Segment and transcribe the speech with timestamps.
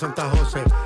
[0.00, 0.79] Santa Rosa.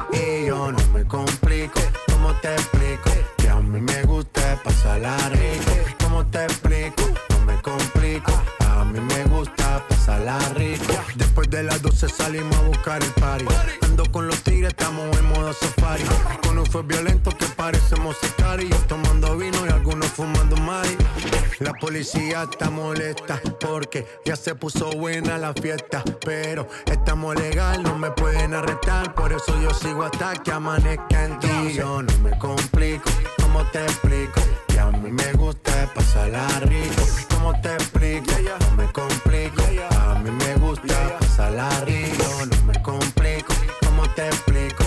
[22.42, 26.02] Está molesta porque ya se puso buena la fiesta.
[26.24, 29.14] Pero estamos legal, no me pueden arrestar.
[29.14, 31.74] Por eso yo sigo hasta que amanezca en ti.
[31.74, 33.10] Yo no me complico,
[33.40, 34.40] ¿cómo te explico?
[34.68, 37.02] Que a mí me gusta pasarla rico.
[37.30, 38.32] ¿Cómo te explico?
[38.60, 39.62] No me complico,
[39.98, 42.24] a mí me gusta pasarla rico.
[42.46, 44.84] No me complico, ¿cómo te explico?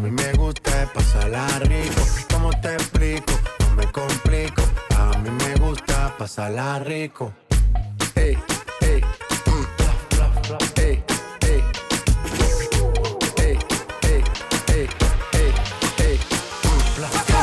[0.00, 2.00] A mí me gusta pasarla rico.
[2.32, 3.34] ¿Cómo te explico?
[3.58, 4.62] No me complico
[6.20, 7.32] pasarla rico.
[8.14, 8.38] Ey,
[8.80, 9.00] ey,
[10.76, 11.04] ey,
[11.42, 11.60] ey.
[13.36, 13.58] Ey,
[14.02, 14.24] ey,
[14.68, 14.88] ey,
[15.32, 15.52] ey,
[15.98, 16.18] ey.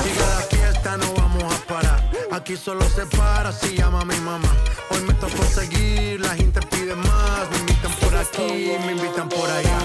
[0.04, 2.12] Sigue la fiesta, no vamos a parar.
[2.32, 4.52] Aquí solo se para si llama mi mamá.
[4.90, 7.50] Hoy me tocó seguir, la gente pide más.
[7.52, 9.78] Me invitan por aquí, me invitan por allá.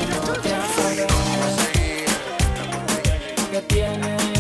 [3.52, 4.31] ¿Qué tiene?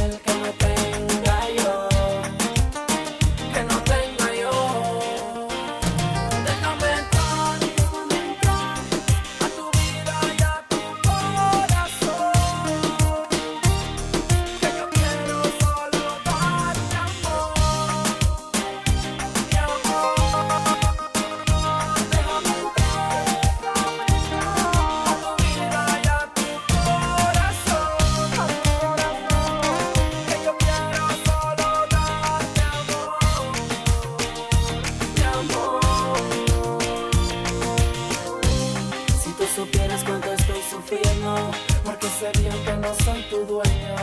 [42.82, 43.96] no soy tu dueño.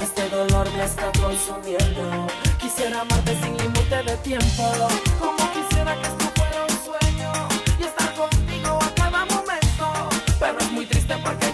[0.00, 2.26] Este dolor me está consumiendo.
[2.60, 4.62] Quisiera amarte sin límite de tiempo.
[5.18, 7.32] Como quisiera que esto fuera un sueño
[7.80, 9.86] y estar contigo a cada momento.
[10.38, 11.45] Pero es muy triste porque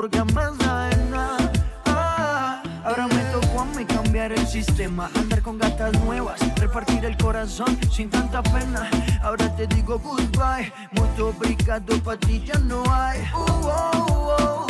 [0.00, 1.52] porque amansa en nada.
[1.84, 7.18] Ah, ahora me tocó a mí cambiar el sistema, andar con gatas nuevas, repartir el
[7.18, 8.88] corazón sin tanta pena.
[9.22, 13.20] Ahora te digo goodbye, muy obrigado, pa' ti ya no hay.
[13.34, 14.69] Uh, oh, oh.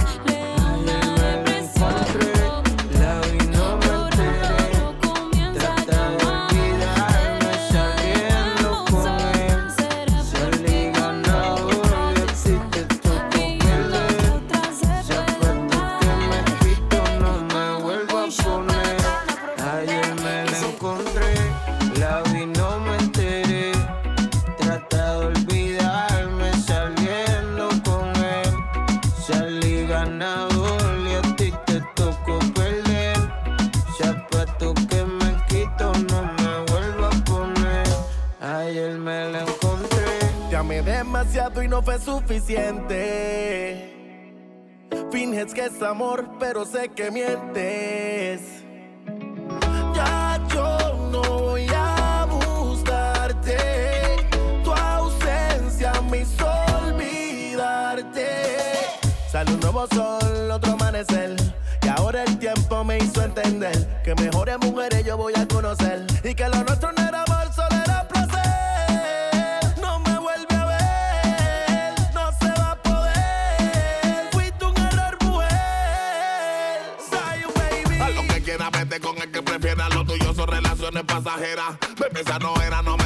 [41.63, 42.89] y no fue suficiente.
[45.11, 48.41] Finges que es amor, pero sé que mientes.
[49.93, 50.77] Ya yo
[51.11, 53.55] no voy a buscarte.
[54.63, 56.47] Tu ausencia me hizo
[56.83, 58.25] olvidarte.
[59.31, 61.35] Sale un nuevo sol, otro amanecer.
[61.83, 66.10] Y ahora el tiempo me hizo entender que mejores mujeres yo voy a conocer.
[82.15, 83.00] Esa no era, no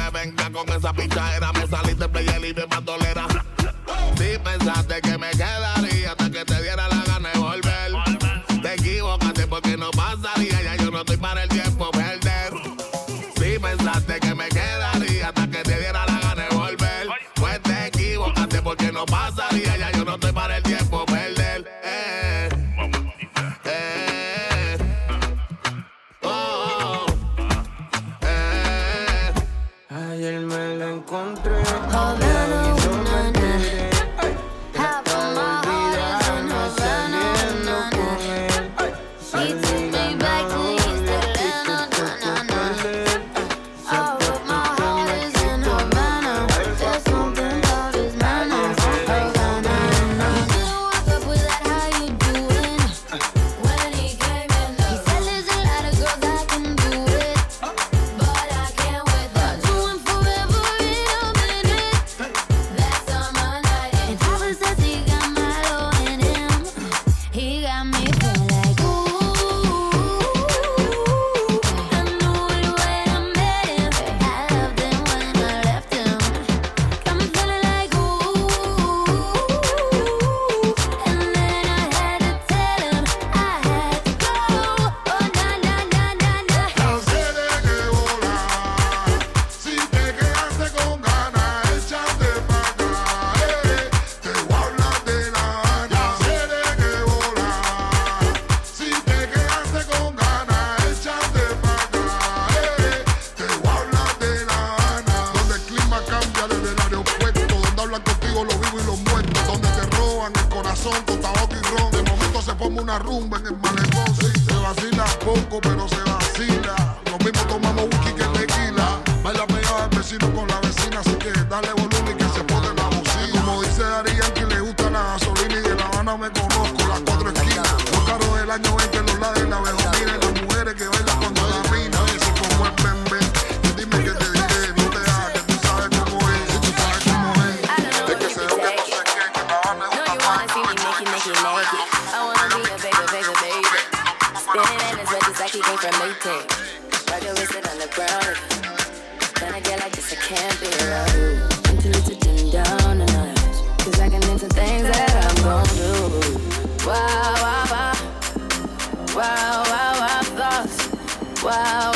[161.56, 161.95] wow.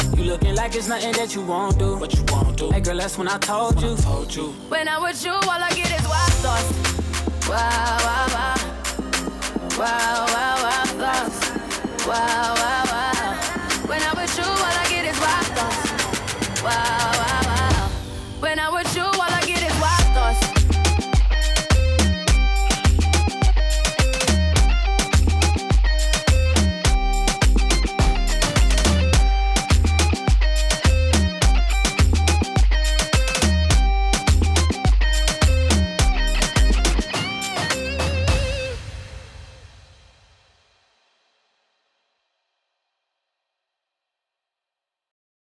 [0.21, 1.97] You looking like it's nothing that you won't do.
[1.97, 2.69] What you won't do.
[2.69, 3.93] Hey girl, that's when I told you.
[3.93, 4.49] I Told you.
[4.69, 7.49] When I'm with you, all I get is wild thoughts.
[7.49, 8.55] Wow, wow, wow.
[9.79, 12.05] Wow, wow, wow, thoughts.
[12.05, 12.80] Wow, wow,